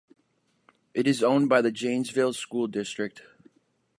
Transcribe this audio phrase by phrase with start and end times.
[0.95, 3.21] It is owned by the Janesville School District.